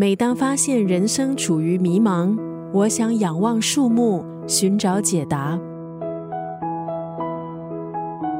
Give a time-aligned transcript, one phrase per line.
[0.00, 2.38] 每当发现人生处于迷茫，
[2.72, 5.58] 我想仰望树木，寻找解答。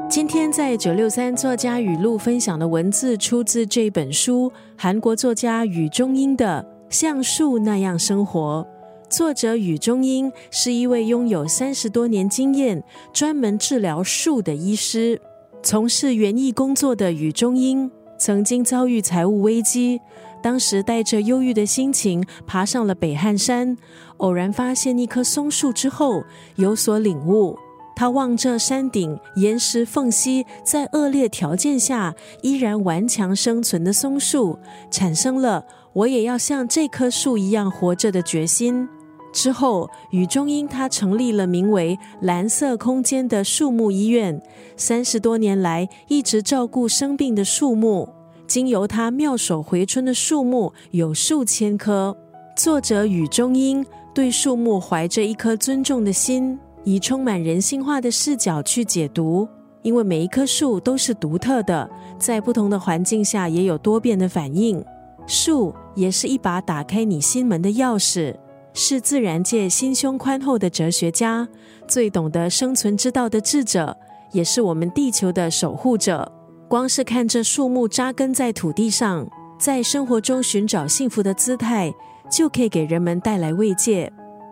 [0.09, 8.65] 今天在九六三作家语录分享的文字，出自这本书，韩国作家雨中英的《像树那样生活》。
[9.13, 12.81] 作者雨中英是一位拥有三十多年经验、
[13.11, 15.19] 专门治疗树的医师。
[15.61, 20.01] 从事园艺工作的雨中英，曾经遭遇财务危机，
[20.43, 23.77] 当时带着忧郁的心情爬上了北汉山，
[24.17, 26.23] 偶然发现一棵松树之后，
[26.55, 27.57] 有所领悟。
[27.95, 34.59] 他望着山顶岩石缝隙，在恶劣条件下依然顽强生存的松树，
[34.91, 38.87] 产生了我也要像这棵树一样活着的决心。
[39.31, 44.41] 之后，雨中英他成立了名为“蓝色空间”的树木医院，
[44.75, 48.09] 三十多年来一直照顾生病的树木。
[48.47, 52.17] 经由他妙手回春的树木有数千棵。
[52.55, 59.47] 作者雨中英对树木怀着一颗尊重的心，以充满人性化的视角去解读，
[59.83, 61.87] 因为每一棵树都是独特的，
[62.17, 64.83] 在不同的环境下也有多变的反应。
[65.27, 68.35] 树也是一把打开你心门的钥匙。
[68.73, 71.47] 是自然界心胸宽厚的哲学家，
[71.87, 73.97] 最懂得生存之道的智者，
[74.31, 76.31] 也是我们地球的守护者。
[76.67, 79.27] 光是看这树木扎根在土地上，
[79.59, 81.91] 在生活中寻找幸福的姿态，
[82.31, 84.11] 就可以给人们带来慰藉。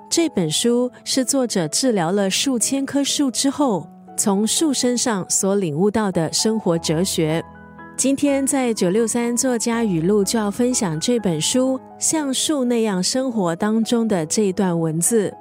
[0.09, 7.43] 这本书是作者治疗了数千棵树之后，从树身上所领悟到的生活哲学。
[7.97, 15.33] 今天在九六三作家语录就要分享这本书《像树那样生活》当中的这一段文字。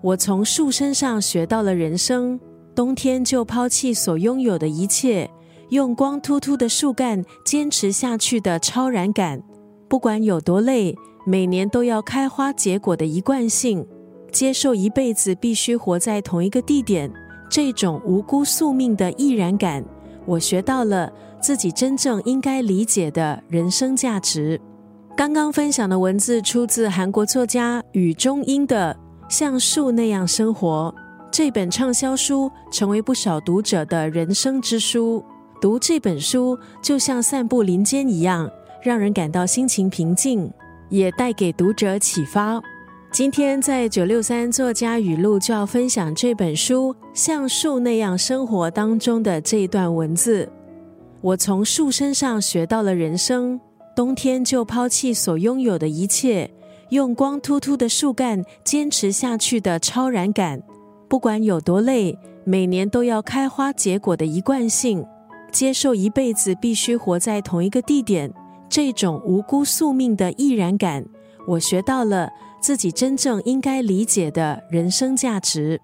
[0.00, 2.40] 我从树身上学到了人生：
[2.74, 5.28] 冬天就抛弃所拥有的一切，
[5.68, 9.42] 用光秃秃的树干坚持下去的超然感。
[9.86, 10.96] 不管有多累，
[11.26, 13.86] 每年都要开花结果的一贯性，
[14.32, 17.12] 接受一辈子必须活在同一个地点，
[17.50, 19.84] 这种无辜宿命的毅然感。
[20.24, 24.60] 我学到了自己真正应该理解的人生价值。
[25.16, 28.96] 刚刚分享的文字出自韩国作家雨中英的
[29.28, 30.94] 《像树那样生活》
[31.30, 35.24] 这本畅销书，成为不少读者的人生之书。
[35.60, 38.50] 读这本书就像散步林间一样，
[38.82, 40.50] 让人感到心情平静，
[40.88, 42.60] 也带给读者启发。
[43.12, 50.50] 今天在九六三作家语录就要分享这本书《像树那样生活》当中的这一段文字。
[51.20, 53.60] 我从树身上学到了人生：
[53.94, 56.50] 冬天就抛弃所拥有的一切，
[56.88, 60.62] 用光秃秃的树干坚持下去的超然感。
[61.06, 65.04] 不管有多累，每年都要开花结果的一贯性，
[65.52, 68.32] 接受一辈子必须活在同一个地点，
[68.70, 71.04] 这种无辜宿命的毅然感。
[71.46, 72.28] 我学到了。
[72.62, 75.80] 自己真正应该理解的人生价值。